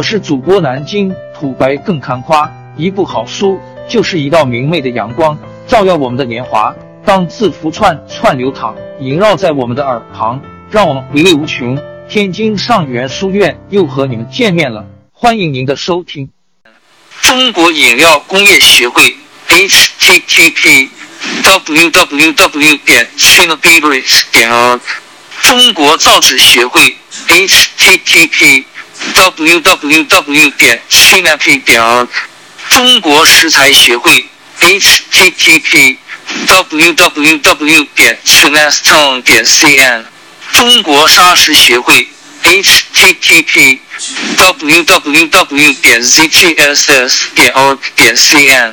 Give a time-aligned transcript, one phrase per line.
[0.00, 6.74] 我是主播南京土白更看花，一部好书就是一道明媚的阳光，照耀我们的年华。
[7.04, 10.40] 当字符串串流淌，萦绕在我们的耳旁，
[10.70, 11.78] 让我们回味无穷。
[12.08, 16.30] 天津上元书院又和你们见面了，欢迎您的收听。
[17.20, 19.14] 中国饮料工业协会
[19.48, 20.88] http
[21.42, 24.50] www 点 c i n a b e v e r a g e 点
[24.50, 24.80] org
[25.42, 26.96] 中国造纸协会
[27.28, 28.64] http
[29.14, 32.08] www 点 c i n a p 点 org
[32.68, 34.26] 中国食材协会
[34.60, 35.96] http
[36.46, 40.04] www 点 china s t o n e 点 cn
[40.52, 42.08] 中国砂石协会
[42.44, 43.78] http
[44.36, 48.72] www 点 zgss 点 org 点 cn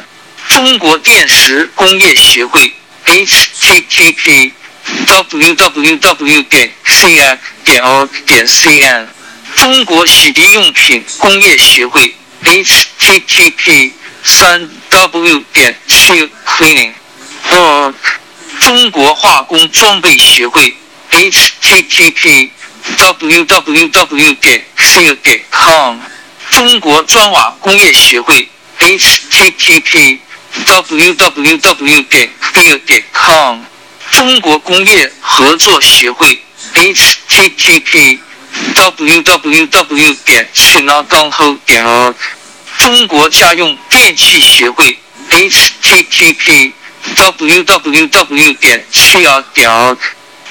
[0.50, 2.74] 中国电石工业协会
[3.06, 4.52] http
[5.08, 9.08] www 点 ciac 点 org 点 cn
[9.58, 13.92] 中国洗涤用品工业协会 http
[14.24, 16.94] 三 w 点 q cleaning
[17.52, 17.94] org
[18.62, 20.76] 中国化工装备协会
[21.12, 22.52] http
[22.98, 25.98] www 点 c 点 com
[26.52, 28.48] 中国砖瓦工业协会
[28.80, 30.20] http
[30.66, 33.60] www 点 c 点 com
[34.12, 36.40] 中国工业合作协会
[36.76, 38.20] http
[38.76, 42.16] www 点 c h i n a g a n g h o 点 org
[42.78, 44.98] 中国家用电器协会
[45.30, 46.72] http
[47.16, 49.98] www 点 c r 点 org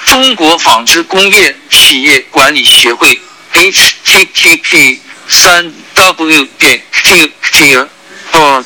[0.04, 3.20] 中国纺织工业企业管理协会
[3.52, 7.88] http 三 w 点 q q
[8.32, 8.64] org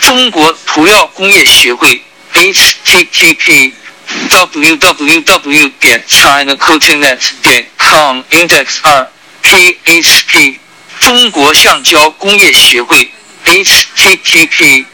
[0.00, 2.02] 中国涂料工业协会
[2.34, 3.72] http
[4.30, 9.08] www 点 chinacoatingnet 点 com index 二
[9.42, 10.58] php
[11.00, 13.10] 中国橡胶工业协会
[13.44, 14.84] http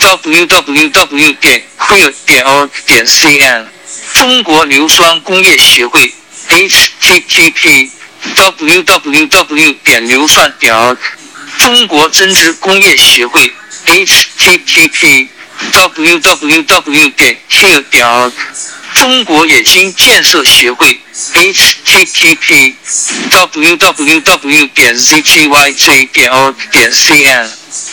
[0.00, 3.66] www 点 queer 点 org 点 cn
[4.14, 6.12] 中国硫酸工业协会
[6.48, 7.90] http
[8.36, 10.98] www 点硫酸点 org
[11.58, 13.52] 中国针织工业协会
[13.86, 15.28] http
[15.72, 18.32] www 点 q 点 org
[18.94, 21.00] 中国冶金建设协会
[21.34, 22.74] http
[23.30, 27.48] www 点 zgyj 点 org 点 cn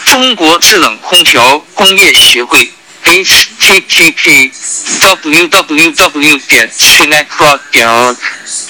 [0.06, 2.72] 中国制冷空调工业协会
[3.06, 4.52] http
[5.02, 8.18] www 点 chinacrock 点 org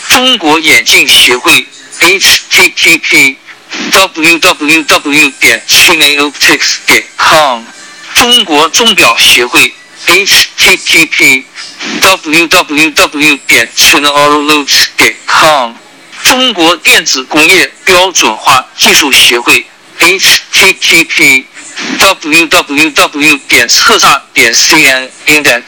[0.08, 1.68] 中国眼镜协会
[2.00, 3.36] http
[3.92, 7.64] www 点 chinaoptics 点 com
[8.22, 9.74] 中国钟表协会
[10.06, 11.44] http
[12.02, 15.74] www 点 chinaorologs 点 com
[16.24, 19.66] 中国电子工业标准化技术协会
[20.00, 21.46] http
[21.98, 25.64] www 点测炸点 cn index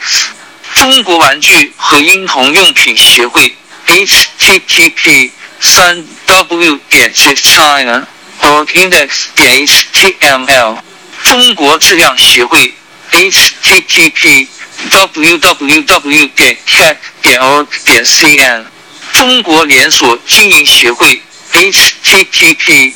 [0.76, 3.52] 中国玩具和婴童用品协会
[3.88, 8.06] http 三 w 点 china
[8.42, 10.93] org index 点 html
[11.24, 12.72] 中国质量协会
[13.10, 14.46] h t t p
[14.90, 18.66] w w w 点 cat 点 o 点 c n，
[19.12, 21.20] 中国连锁经营协会
[21.52, 22.92] http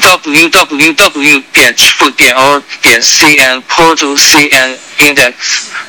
[0.00, 5.34] www 点 f 点 org 点 cn portal cn index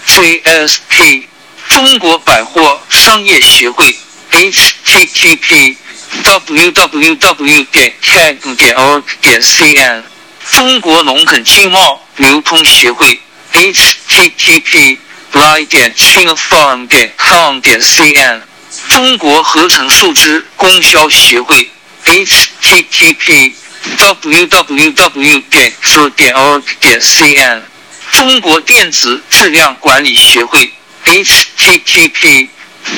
[0.07, 1.23] csp
[1.69, 3.95] 中国百货商业协会
[4.31, 5.77] http
[6.23, 10.12] www 点 tag 点 org 点 cn
[10.51, 13.19] 中国农垦经贸流通协会
[13.53, 14.97] http
[15.31, 18.41] ly 点 chinafarm 点 com 点 cn
[18.89, 21.69] 中国合成树脂供销协会
[22.05, 23.53] http
[23.97, 27.61] www 点 z 点 org 点 cn
[28.11, 30.71] 中国电子质量管理协会
[31.05, 32.49] http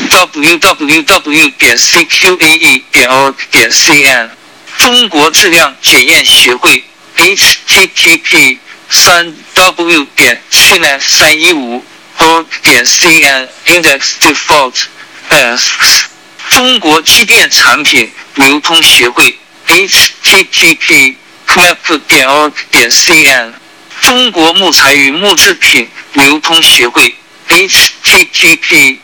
[0.10, 4.30] www 点 cqae 点 org 点 cn
[4.78, 6.84] 中国质量检验协会
[7.18, 8.58] http
[8.90, 11.84] 三 w 点 china 三一五
[12.18, 14.86] o 点 cn index default
[15.30, 16.06] asks
[16.50, 21.16] 中国机电产品流通协会 http
[21.48, 23.54] cmap 点 org 点 cn
[24.02, 27.16] 中国木材与木制品流通协会
[27.50, 29.00] http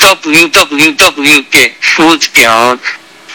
[0.00, 2.78] www 点 food 点 org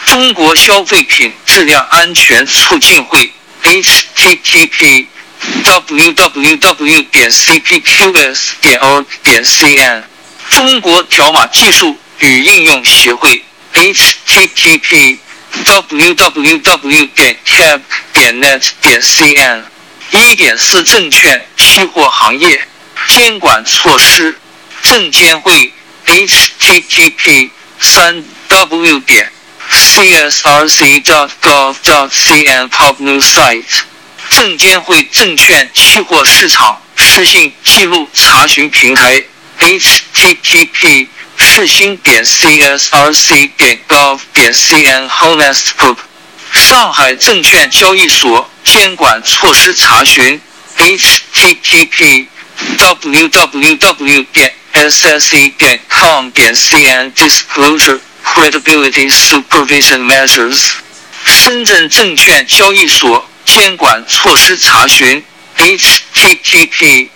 [0.06, 3.32] 中国消费品质量安全促进会
[3.62, 5.06] http
[5.64, 10.02] www 点 cpqs 点 org 点 cn
[10.50, 13.44] 中国条码技术与应用协会
[13.74, 15.18] http
[15.64, 17.80] www 点 tab
[18.12, 19.62] 点 net 点 cn。
[20.12, 22.68] 一点四证券期货行业
[23.08, 24.38] 监管措施，
[24.82, 25.72] 证监会
[26.06, 27.48] http
[27.80, 29.32] 三 w 点
[29.92, 31.04] csrc.gov.cn
[32.70, 33.84] pub news site。
[34.30, 39.22] 证监会证券期货市场失信记录查询平台
[39.58, 41.06] http
[41.36, 45.98] 世新点 csrc 点 gov 点 cn honest pub。
[46.52, 50.40] 上海证券交易所监管措施查询
[50.78, 52.28] ：http
[52.78, 60.72] www 点 sse 点 com 点 cn disclosure credibility supervision measures。
[61.24, 65.22] 深圳证券交易所监管措施查询
[65.56, 67.08] ：http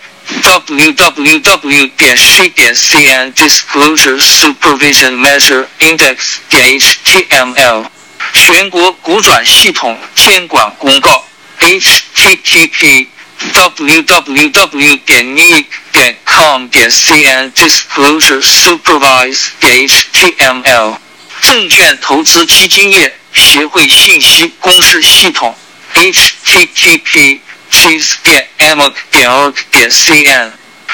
[0.42, 7.86] www 点 c 点 cn disclosure supervision measure index 点 html。
[8.32, 11.24] 全国股转系统监管公告
[11.60, 13.06] ：http
[13.52, 16.16] www 点 ni 点
[16.56, 20.96] com 点 cn disclosure supervise 点 html
[21.42, 25.54] 证券投资基金业协会信息公示系统
[25.92, 30.50] ：http cis 点 m 点 org 点 cn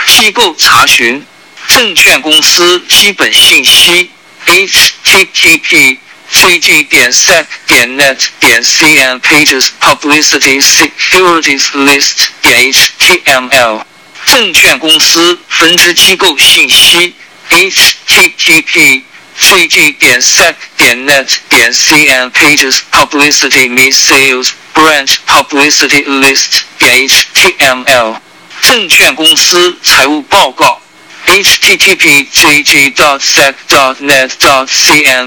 [0.08, 1.24] 机构查询
[1.68, 4.10] 证券公司基本信息
[4.46, 5.98] ：http
[6.32, 13.91] cg 点 sec 点 net 点 cn pages publicity securities list 点 html
[14.32, 17.14] 证券公司分支机构信息
[17.50, 19.02] http
[19.38, 27.06] cg 点 sec 点 net 点 cn pages publicity me sales branch publicity list 点
[27.06, 28.16] html
[28.62, 30.80] 证券公司财务报告
[31.26, 32.88] http jg.sec.net.cn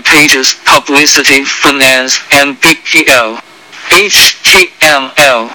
[0.01, 3.37] pages publicity finance mbpl
[3.91, 5.49] html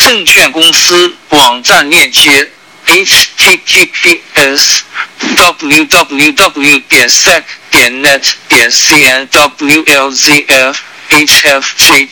[0.00, 2.50] 证券公司网站链接
[2.86, 4.82] https
[5.36, 10.76] www 点 sec 点 net 点 cn wlzf
[11.10, 12.06] hfjgxxgs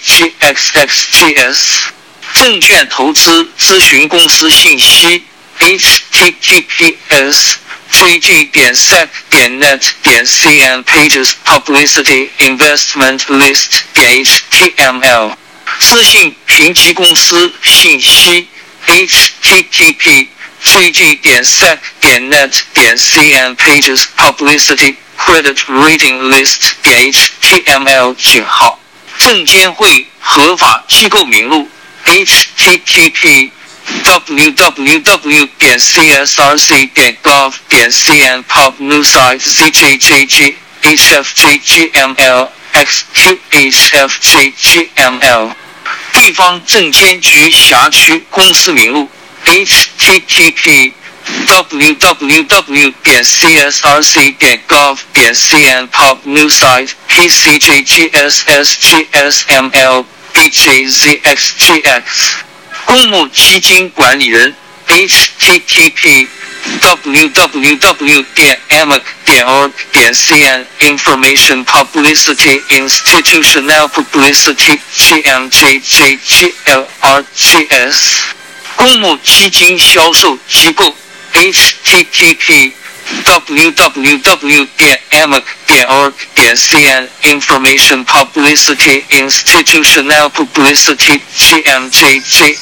[2.34, 5.24] 证券投资咨询公司信息
[5.60, 7.54] https
[7.92, 15.36] cg 点 sec 点 net 点 cn pages publicity investment list 点 html
[15.78, 18.48] 资信评级公司信息
[18.86, 20.28] http
[20.64, 28.78] cg 点 sec 点 net 点 cn pages publicity credit rating list 点 html 井号
[29.18, 31.68] 证监会合法机构名录
[32.06, 33.50] http
[34.04, 43.94] www 点 csrc 点 gov 点 cn pub news site zjjg hfjgml xqhfjgml
[46.12, 49.10] 地方证监局辖区公司名录
[49.45, 50.93] http
[51.47, 58.05] www 点 csrc 点 gov 点 cn pub news site pcjgssgsml
[60.33, 62.05] bjzxgx
[62.85, 64.55] 公募基金管理人
[64.87, 66.27] http
[66.81, 68.93] www 点 m
[69.25, 76.49] 点 org 点 cn information publicity institutional publicity gmjjglrgs
[78.76, 80.94] 公募基金销售机构
[81.32, 82.72] http
[83.24, 92.54] www 点 m 点 org 点 cn information publicity institutional publicity gmjjxsgggs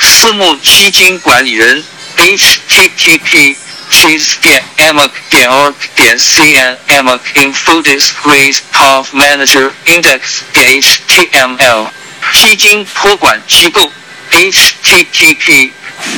[0.00, 1.84] 私募基金管理人
[2.16, 3.56] http
[3.90, 12.01] cheese 点 m 点 org 点 cn m infodis raise path manager index 点 html
[12.30, 13.90] 基金托管机构
[14.30, 15.70] http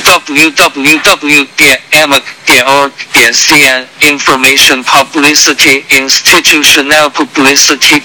[0.03, 8.01] www 点 m 点 org 点 cn information publicity institutional publicity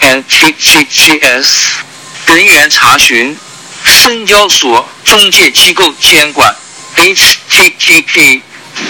[0.00, 1.48] jjintggs
[2.26, 3.36] 人员查询
[3.84, 6.54] 深交所中介机构监管
[6.96, 8.42] http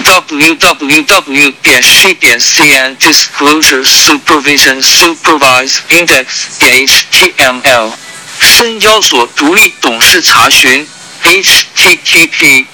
[0.04, 7.92] www 点 c 点 cn disclosure supervision supervise index 点 html
[8.40, 10.86] 深交所独立董事查询
[11.22, 12.66] http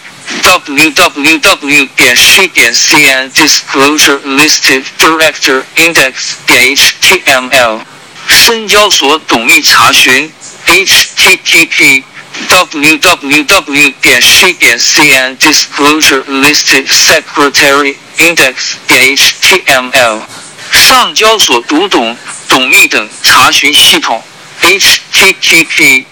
[0.43, 6.15] www 点 c 点 cn disclosure listed director index
[6.47, 7.81] 点 html
[8.29, 10.33] 深交所董秘查询
[10.67, 12.05] http
[12.50, 20.22] www 点 c 点 cn disclosure listed secretary index 点 html
[20.72, 22.18] 上交所读懂
[22.50, 24.22] 董秘等查询系统
[24.62, 26.06] ：http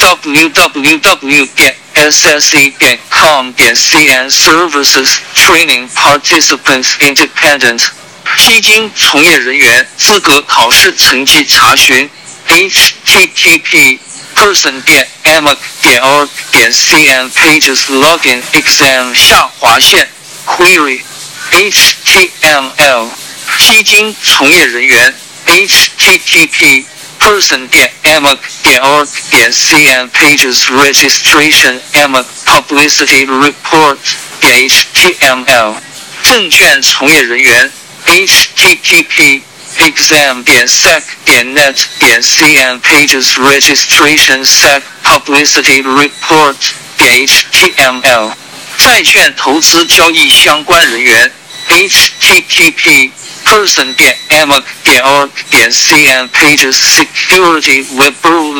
[0.00, 7.86] www 点 ssa 点 com 点 cn services training participants independent
[8.36, 12.10] 基金从业人员资格考试成绩查询
[12.48, 13.98] ：http
[14.37, 20.07] person 点 m 点 org 点 cn pages login exam 下划线
[20.45, 21.01] query
[21.51, 23.09] html
[23.57, 25.13] 基金从业人员
[25.47, 26.85] http
[27.19, 33.97] person 点 m 点 org 点 cn pages registration m publicity report
[34.41, 35.75] 点 html
[36.23, 37.71] 证券从业人员
[38.05, 39.41] http
[39.79, 46.55] exam 点 sec 点 net 点 cn pages registration sec publicity report
[46.97, 48.31] 点 html
[48.77, 51.31] 债券投资交易相关人员
[51.67, 53.11] http
[53.45, 58.13] person 点 m 点 org 点 cn pages security web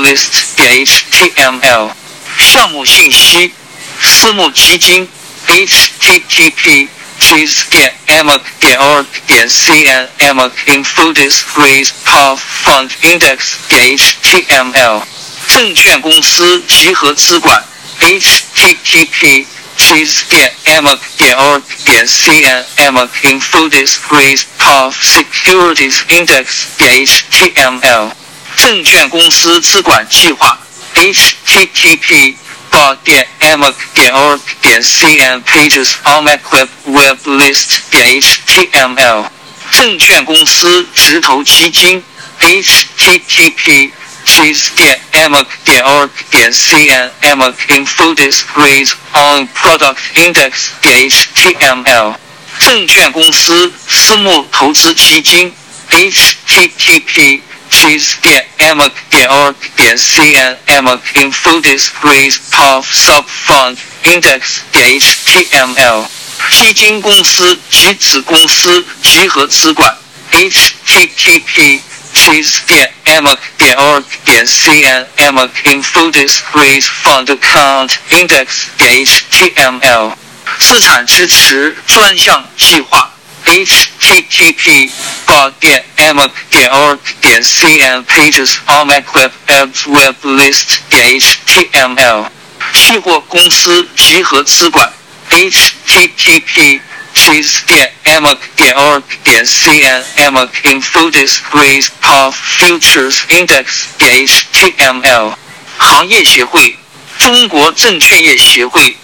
[0.03, 1.91] list 点 html
[2.37, 3.53] 项目信息
[4.01, 5.07] 私募基金
[5.47, 6.87] http
[7.28, 15.02] cheese 点 m 点 org 点 cn m infodis raise path fund index 点 html
[15.46, 17.62] 证券公司集合资管
[18.00, 19.44] http
[19.76, 26.46] cheese 点 m 点 org 点 cn m infodis raise path securities index
[26.78, 28.10] 点 html
[28.56, 30.58] 证券公司资管计划
[30.94, 32.36] http
[32.77, 39.25] bar 点 m 点 org 点 cn pages OMAC web web list 点 html
[39.71, 42.03] 证券公司直投基金
[42.39, 43.91] http
[44.25, 52.15] cheese 点 m 点 org 点 cn m infodis raise on product index 点 html
[52.59, 55.53] 证券公司私募投资基金
[55.89, 64.60] http cheese 点 m 点 org 点 cn m infodis raise path sub fund index
[64.72, 66.06] 点 html
[66.50, 69.96] 基金公司及子公司集合资管
[70.32, 71.80] http
[72.14, 78.46] cheese 点 m 点 org 点 cn m infodis raise fund account index
[78.76, 80.12] 点 html
[80.58, 83.12] 资产支持专项计划
[83.48, 84.90] http
[85.26, 92.26] bar 点 m 点 org 点 cn pages OMAC web apps web list 点 html
[92.74, 94.92] 期货公司集合资管
[95.30, 96.80] http
[97.14, 105.34] cheese 点 m 点 org 点 cn m infodis raise path futures index 点 html
[105.78, 106.76] 行业协会
[107.18, 108.94] 中国证券业协会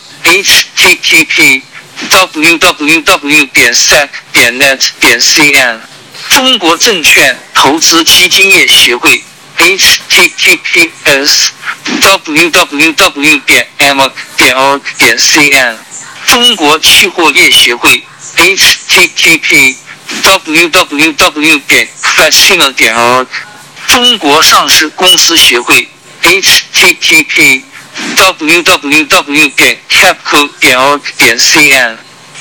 [2.11, 5.81] www 点 sec 点 net 点 cn
[6.31, 9.23] 中国证券投资基金业协会
[9.59, 11.49] https
[12.01, 15.77] www 点 m 点 org 点 cn
[16.27, 18.05] 中国期货业协会
[18.37, 19.77] http
[20.23, 23.27] www 点 casino 点 org
[23.87, 25.89] 中国上市公司协会
[26.23, 27.63] http
[28.17, 31.97] www 点 capco 点 org 点 cn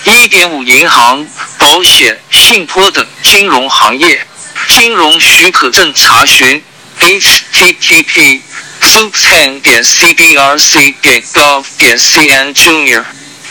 [0.05, 1.25] 一点五银行、
[1.57, 4.25] 保险、信托等金融行业
[4.67, 6.61] 金融许可证查询
[6.99, 8.41] http
[8.81, 13.03] subten 点 cbrc 点 gov 点 cn junior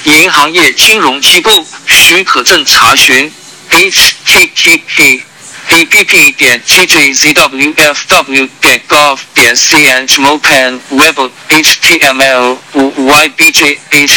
[0.05, 3.33] 银行业金融机构许可证查询
[3.71, 5.23] http
[5.69, 14.09] app 点 gjzwfw 点 gov 点 cn mopan web html 五 ybj hy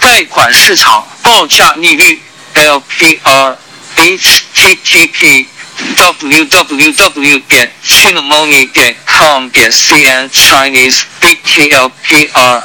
[0.00, 2.20] 贷款市场报价利率
[2.56, 3.56] LPR
[3.96, 5.46] http
[5.96, 12.62] www 点 chinamoney 点 com 点 cn Chinese BTLPR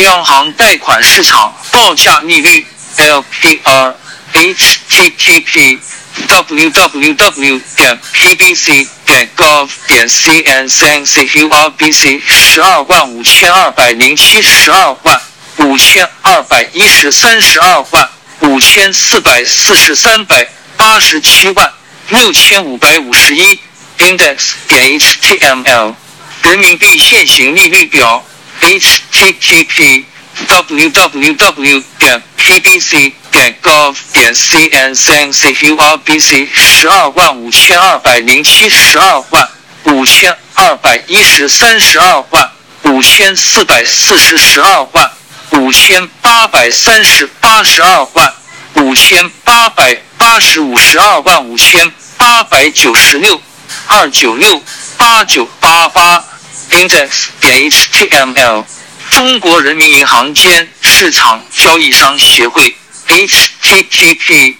[0.00, 2.66] 央行贷款市场报价利率
[2.98, 3.94] LPR
[4.32, 5.78] http
[6.26, 15.20] www 点 pbc 点 gov 点 cn CURBC 十二万五千二百零七十二万
[15.58, 18.08] 五千二百一十三十二万
[18.40, 21.72] 五千四百四十三百八十七万
[22.08, 23.60] 六千五百五十一
[23.98, 25.94] index 点 html
[26.42, 28.24] 人民币现行利率表
[28.60, 30.04] http
[30.46, 39.48] www 点 pbc 点 gov 点 cn cncurbc 十二万五千二百零七十二万
[39.84, 42.50] 五千二百一十三十二万
[42.84, 45.10] 五千四百四十十二万
[45.52, 48.34] 五千八百三十八十二万
[48.74, 53.40] 五千八百八十五十二万五千八百九十六
[53.86, 54.62] 二九六
[54.96, 56.24] 八九八八
[56.70, 58.64] index 点 html
[59.10, 62.74] 中国人民银行间市场交易商协会
[63.08, 64.54] http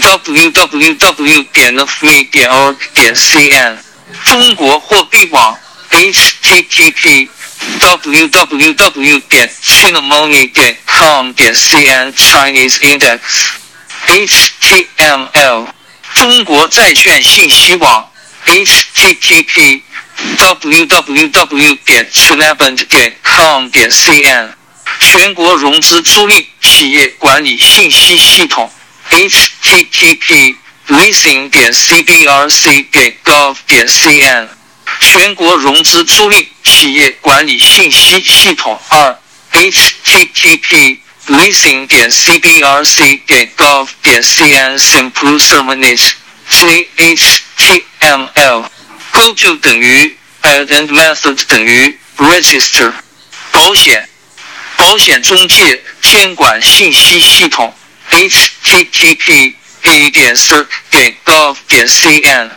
[0.00, 3.76] www 点 fme 点 org 点 cn
[4.24, 5.56] 中国货币网
[5.90, 7.28] http
[7.80, 13.20] www 点 cinnamony 点 com 点 cn Chinese index
[14.06, 15.66] html
[16.14, 18.10] 中国债券信息网
[18.46, 19.82] http
[20.38, 24.50] www 点 c h i l a b a n 点 com 点 cn
[25.00, 28.70] 全国融资租赁企业管理信息系统
[29.10, 30.56] http
[30.88, 34.48] leasing 点 cbrc 点 gov 点 cn
[35.00, 39.18] 全国融资租赁企业管理信息系统二
[39.52, 46.12] http leasing 点 cbrc 点 gov 点 cn simple terminate
[46.48, 48.64] chtml
[49.12, 52.92] go to 等于 add and method 等于 register
[53.52, 54.08] 保险
[54.76, 57.72] 保险中介监管信息系统
[58.10, 62.50] http a 点 sir 点 gov 点 cn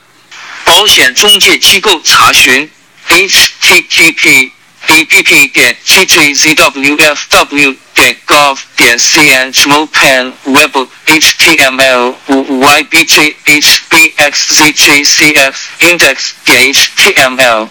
[0.63, 2.69] 保险中介机构查询
[3.09, 4.51] http
[4.88, 14.74] app 点 tjzwfw 点 gov 点 cn mopan web html ybj hbxzjcf
[15.78, 17.68] index 点 html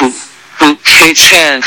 [0.57, 0.77] book
[1.13, 1.63] chain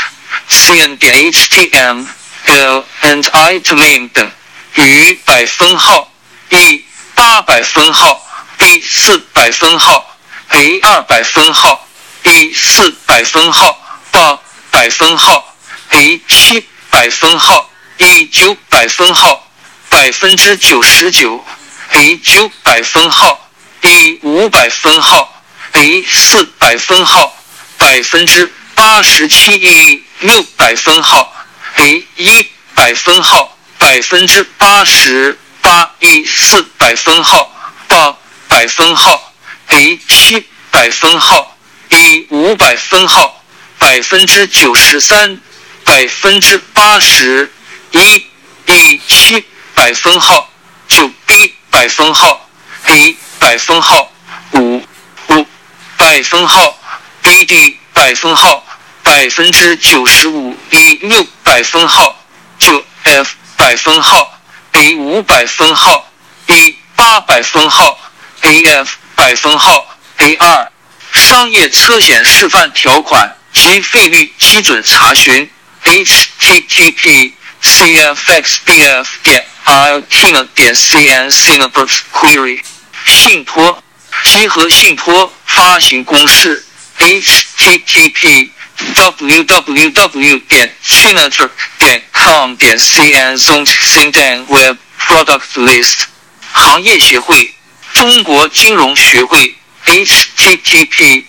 [0.49, 4.31] cn 点 html and item 等
[4.75, 6.11] 于百分号
[6.49, 6.83] 一
[7.15, 8.21] 八百分号
[8.57, 10.17] b 四百分号
[10.49, 11.87] a 二百分号
[12.21, 13.77] b 四百分号
[14.11, 14.37] 八
[14.71, 15.55] 百分号
[15.91, 19.48] a 七百分号 e 九百分号
[19.89, 21.43] 百分之九十九
[21.91, 23.49] a 九百分号
[23.81, 27.35] e 五百分号 a 四百分号
[27.77, 31.33] 百分之八十七 e 六百分号
[31.75, 37.51] a 一百分号百分之八十八 e 四百分号
[37.87, 38.15] 八
[38.47, 39.33] 百分号
[39.67, 41.55] ，A 七百分号
[41.87, 43.43] ，B 五百分号，
[43.77, 45.39] 百分之九十三，
[45.83, 47.51] 百分之八十
[47.91, 48.25] 一
[48.65, 49.45] ，B 七
[49.79, 50.49] 百分号，
[50.89, 52.49] 九 B 百分号
[52.87, 54.11] ，A 百分号，
[54.51, 54.83] 五
[55.29, 55.47] 五
[55.95, 56.77] 百分号
[57.21, 58.61] ，B D 百分号，
[59.03, 62.13] 百分之九十五，B 六百分号，
[62.57, 64.37] 九 F 百分号
[64.73, 66.11] ，A 五百分号
[66.45, 67.97] ，B 八百分号
[68.41, 69.87] ，AF 百分号
[70.17, 70.71] ，A 二。
[71.13, 75.49] 商业车险示范条款及费率基准查询
[75.85, 77.31] ，http
[77.63, 82.59] cfxbf 点 iltina 点 cn cinebus query
[83.05, 83.83] 信托
[84.23, 86.65] 集合信托发行公式
[86.97, 88.49] http
[88.95, 96.05] www 点 senator 点 com 点 cn zone sindan web product list
[96.51, 97.53] 行业协会
[97.93, 99.55] 中国金融学会
[99.85, 101.25] http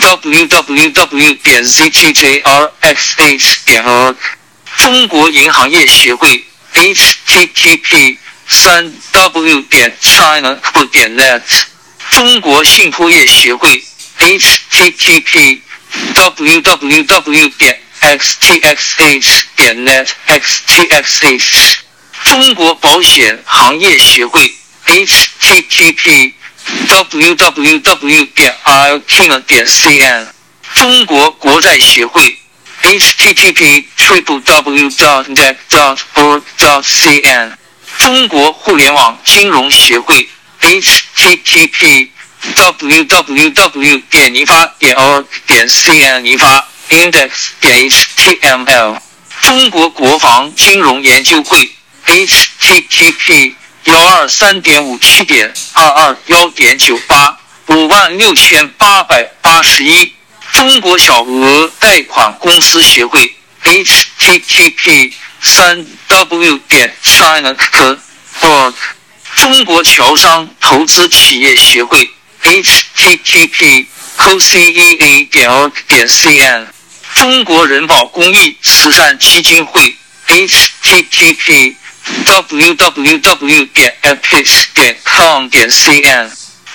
[0.00, 4.16] www 点 zgjrxh 点 org
[4.76, 10.58] 中国银行业协会 http 三 w 点 china
[10.92, 11.42] 点 net
[12.10, 13.84] 中国信托业协会
[14.18, 15.60] http
[16.14, 21.78] www 点 xtxh 点 net xtxh
[22.24, 24.52] 中国保险行业协会
[24.86, 26.32] http
[26.88, 30.26] www 点 iltina 点 cn
[30.74, 32.38] 中国国债协会
[32.82, 37.52] http triple w dot net dot org dot cn
[37.98, 40.28] 中国互联网金融协会
[40.60, 42.08] http
[42.54, 48.98] www 点尼发点 org 点 cn 尼发 index 点 html
[49.42, 51.70] 中国国防金融研究会
[52.06, 57.38] http 幺二三点五七点二二幺点九八
[57.68, 60.12] 五万六千八百八十一
[60.52, 63.34] 中国小额贷款公司协会
[63.64, 68.74] http 三 w 点 china c org
[69.36, 72.10] 中国侨商投资企业协会
[72.42, 73.86] http
[74.18, 76.66] cocea 点 org 点 cn
[77.14, 81.74] 中国人保公益慈善基金会 http
[82.24, 86.30] www 点 epic 点 com 点 cn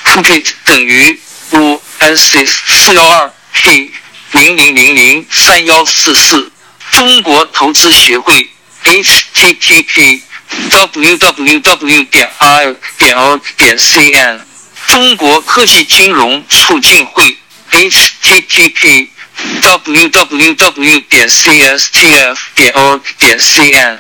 [0.05, 1.19] complete 等于
[1.51, 3.91] 五 s 四幺二 p
[4.33, 6.51] 零零零零三幺四四
[6.91, 8.49] 中国投资协会
[8.83, 10.21] http
[10.69, 14.39] www 点 i 点 o 点 cn
[14.87, 17.37] 中国科技金融促进会
[17.71, 19.07] http
[19.61, 23.97] www 点 cstf 点 o 点 cn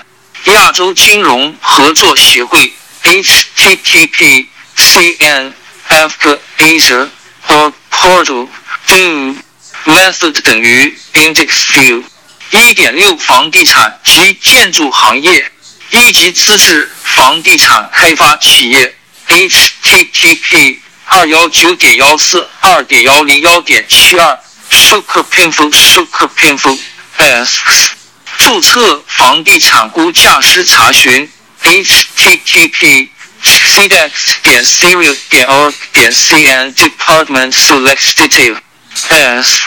[0.53, 2.71] 亚洲金融合作协会
[3.03, 7.09] http cnf asia
[7.47, 8.47] or portal
[8.87, 9.44] do
[9.85, 12.03] method 等于 index view
[12.51, 15.51] 一点六房地产及建筑行业
[15.91, 18.95] 一级资质房地产开发企业
[19.27, 26.77] http 二幺九点幺四二点幺零幺点七二 super painful super painful
[27.17, 27.91] s
[28.39, 31.29] 注册房地产估价师查询
[31.63, 33.09] http
[33.43, 38.57] cdex 点 serial 点 org 点 cn department select detail
[39.09, 39.61] s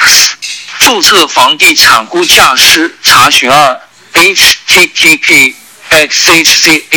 [0.80, 3.80] 注册房地产估价师查询二
[4.14, 5.54] http
[5.90, 6.92] xhchglxt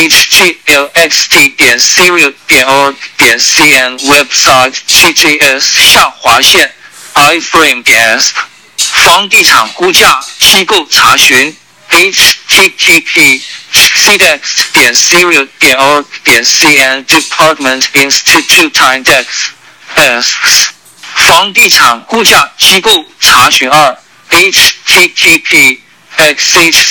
[1.56, 6.74] 点 serial 点 org 点 cn website cjs 下划线
[7.16, 8.34] iframe 点 s
[8.78, 11.56] 房地产估价机构查询
[11.90, 13.42] http
[13.74, 19.52] c d x 点 serial 点 org 点 cn department institute index
[19.96, 20.81] S, S.
[21.22, 23.98] 房地产估价机构查询二
[24.30, 25.78] http
[26.18, 26.86] xhchglxt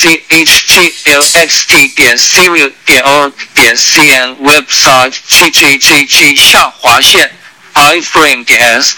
[1.95, 7.31] 点 serial 点 org 点 cn website cjjg 下划线
[7.73, 8.95] iframe 点 s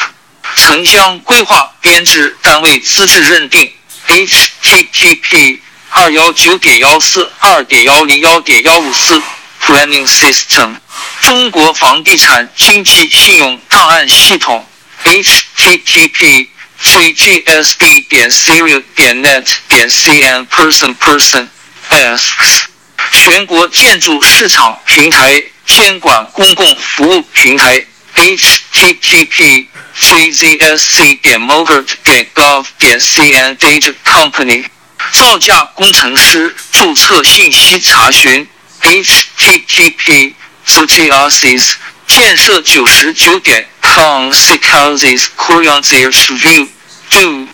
[0.55, 3.71] 城乡规划编制单位资质认定
[4.07, 9.21] http 二幺九点幺四二点幺零幺点幺五四
[9.65, 10.75] planning system
[11.21, 14.65] 中国房地产经济信用档案系统
[15.03, 16.47] http
[16.81, 21.47] cgsb 点 serial 点 net 点 cn person person
[21.89, 22.63] asks
[23.11, 27.85] 全国建筑市场平台监管公共服务平台
[28.15, 29.67] http
[29.99, 34.65] czsc 点 mogert 点 gov 点 cn data company
[35.11, 38.47] 造价工程师注册信息查询
[38.81, 40.33] http
[40.67, 41.73] zgrcs
[42.07, 46.67] 建设九十九点 consequences curiosity view
[47.09, 47.47] do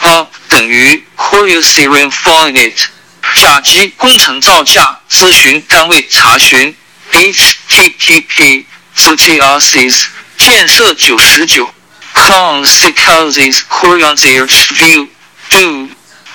[0.00, 2.86] up 等于 curiosity infinite。
[3.34, 6.74] 甲级工程造价咨询单位查询
[7.12, 8.64] http
[8.96, 10.04] grcs
[10.38, 11.68] 建设九十九
[12.14, 15.08] consequences curiosity view
[15.50, 15.88] do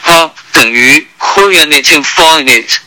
[0.04, 2.78] up 等于 curiosity infinite。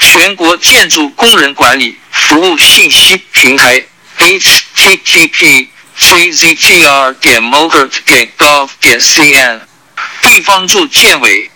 [0.00, 3.82] 全国建筑工人管理服务信息平台
[4.22, 5.66] http
[5.98, 9.60] czgr 点 m o g r 点 gov 点 cn
[10.22, 11.50] 地方住建委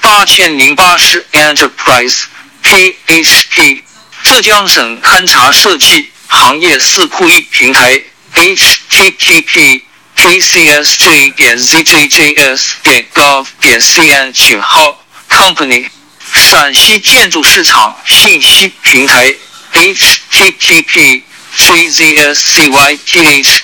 [0.02, 2.24] 八千零八十 enterprise
[2.64, 3.82] php
[4.24, 8.02] 浙江省勘察设计行业四库一平台
[8.36, 9.82] http
[10.16, 15.88] kcsj 点 zjjs 点 gov 点 cn 井号 company
[16.34, 19.34] 陕西建筑市场信息平台
[19.74, 21.22] http
[21.56, 23.14] czscyth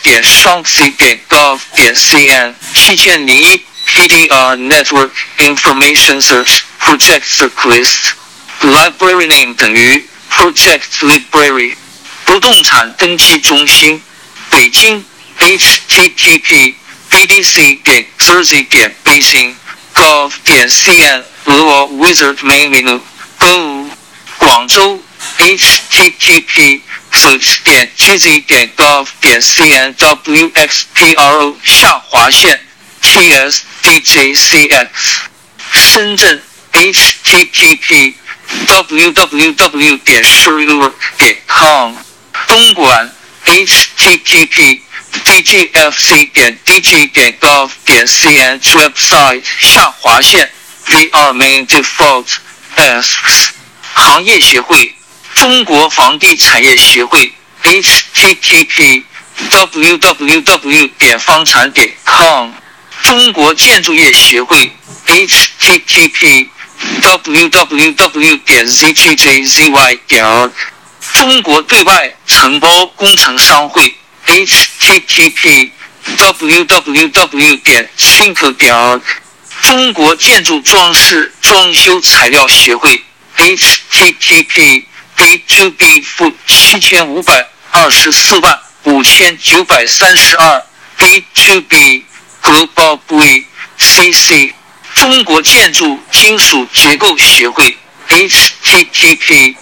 [0.03, 0.89] 点双 c.
[0.91, 7.23] 点 gov 点 cn 七千零一 PDR Network Information Search Project
[7.65, 8.13] List
[8.61, 11.75] Library Name 等于 Project Library
[12.25, 14.01] 不动产登记中心
[14.51, 15.03] 北京
[15.39, 16.75] http
[17.09, 19.55] bdc 点 jersey 点 beijing
[19.95, 23.01] gov 点 cn 俄罗 Wizard Main Menu
[23.39, 23.89] Go
[24.37, 25.01] 广州
[25.37, 32.59] http search 点 gz 点 gov 点 cn wxpro 下划线
[33.01, 34.89] tsdjcx
[35.73, 36.41] 深圳
[36.73, 38.13] http
[38.67, 41.95] www 点 sure 点 com
[42.47, 43.11] 东莞
[43.45, 44.81] http
[45.25, 50.51] dgfc 点 dg 点 gov 点 cn website 下划线
[50.85, 52.27] vr main default
[52.75, 53.49] asks
[53.93, 54.95] 行业协会
[55.39, 57.31] 中国房地产业协会
[57.63, 59.01] http
[59.49, 62.51] www 点房产点 com
[63.03, 64.69] 中国建筑业协会
[65.05, 66.49] h t t p
[67.01, 70.51] w w w 点 z t j z y 点 org
[71.13, 73.95] 中国对外承包工程商会
[74.27, 75.69] http
[76.17, 79.01] www 点 think 点 org
[79.61, 83.01] 中国建筑装饰装修材料协会
[83.37, 84.88] http
[85.19, 90.63] b to b 负七千五百二十四万五千九百三十二
[90.95, 92.05] b to b
[92.41, 93.45] global b
[93.77, 94.53] cc
[94.95, 97.77] 中国建筑金属结构协会
[98.07, 99.55] http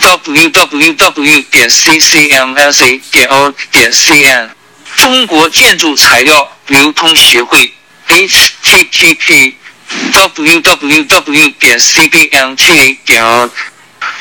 [0.00, 4.48] www 点 ccmsa 点 O 点 cn
[4.96, 7.74] 中国建筑材料流通协会
[8.06, 9.54] http
[10.12, 13.50] www 点 cbmta 点 org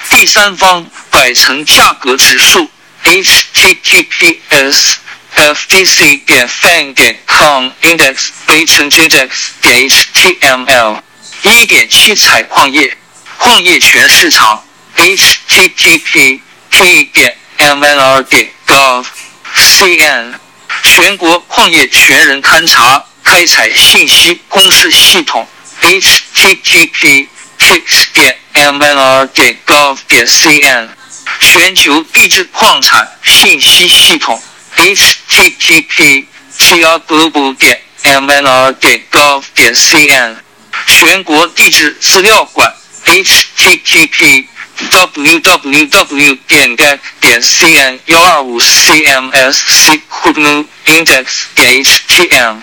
[0.10, 2.70] 第三方百城价格指数
[3.04, 4.98] h t t p s
[5.36, 9.30] f d c 点 fan 点 com index 北城 index
[9.62, 11.02] 点 html
[11.44, 12.98] 一点七采矿业
[13.38, 14.64] 矿业全市场
[14.98, 19.06] http p 点 mnr 点 gov
[19.56, 20.34] cn
[20.82, 25.48] 全国矿业全人勘查开采信息公示系统
[25.84, 27.28] http
[27.60, 30.88] tix 点 mnr 点 gov 点 cn
[31.40, 34.42] 全球地质矿产信息系统
[34.76, 36.26] http
[36.58, 40.36] tr global 点 mNR 点 gov 点 cn
[40.88, 42.74] 全国地质资料馆
[43.06, 44.46] http
[44.92, 52.62] www 点 gag 点 cn 幺二五 cmsc hubnu index 点 htm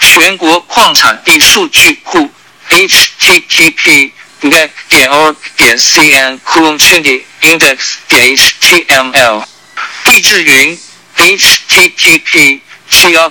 [0.00, 2.30] 全国矿产地数据库
[2.70, 6.78] http gag 点 o 点 cn current
[7.42, 9.44] index 点 html
[10.04, 10.78] 地质云
[11.16, 12.60] http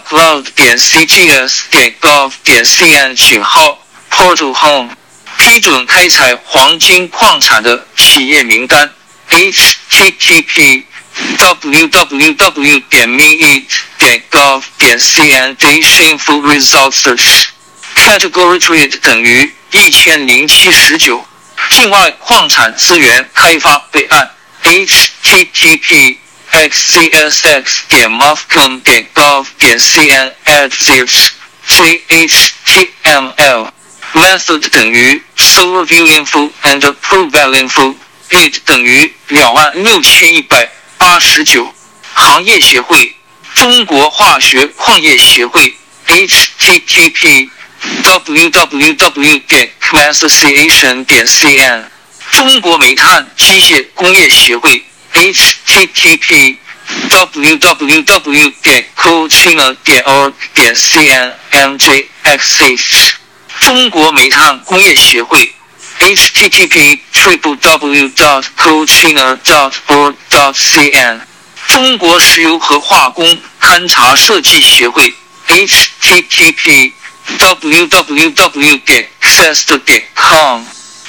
[0.10, 3.80] cloud 点 cgs 点 gov 点 cn 井号
[4.12, 4.90] portal home
[5.38, 8.94] 批准开采黄金矿产的企业名单
[9.30, 10.84] http
[11.38, 13.64] www 点 minit
[13.98, 17.48] 点 gov 点 cn dash info results
[17.96, 21.24] category trade 等于一千零七十九
[21.70, 24.32] 境外矿产资源开发备案
[24.64, 26.18] http
[26.52, 31.32] xcsx 点 mofcom 点 gov 点 cn add zips
[31.68, 33.68] chtml
[34.14, 37.94] method 等于 server view info and pro val info
[38.30, 41.74] id 等于两万六千一百八十九
[42.14, 43.14] 行业协会
[43.54, 45.76] 中国化学矿业协会
[46.08, 47.50] http
[48.04, 49.70] w w w 点
[50.12, 51.90] association 点 c n
[52.32, 56.58] 中国煤炭机械工业协会 http
[57.10, 63.14] www 点 cochina 点 org 点 cn mjxh
[63.62, 65.54] 中国煤炭工业协会
[66.00, 71.20] http triple w dot cochina dot org dot cn
[71.68, 75.14] 中国石油和化工勘察设计协会
[75.48, 76.92] http
[77.40, 80.64] www 点 access 点 com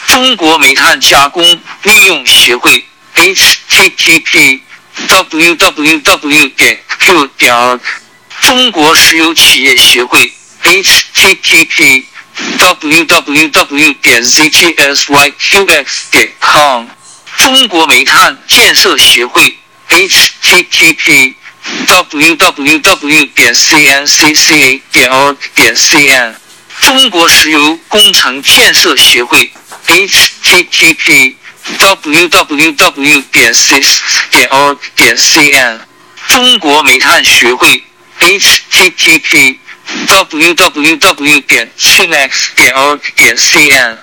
[0.07, 1.43] 中国煤炭加工
[1.83, 4.61] 利用协会 http
[5.09, 7.81] www 点 q 点 org
[8.43, 12.05] 中国石油企业协会 http
[12.59, 16.87] www 点 zgsyqx 点 com
[17.37, 19.57] 中国煤炭建设协会
[19.89, 21.35] http
[21.87, 26.35] www 点 cncca 点 org 点 cn
[26.81, 29.53] 中国石油工程建设协会
[29.87, 31.35] http
[31.79, 34.01] www 点 cis
[34.31, 35.79] 点 org 点 cn
[36.29, 37.83] 中国煤炭学会
[38.21, 39.59] http
[40.07, 43.97] www 点 chinex 点 org 点 cn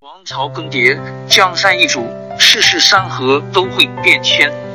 [0.00, 0.98] 王朝更迭，
[1.28, 4.69] 江山易主，世事山河都会变迁。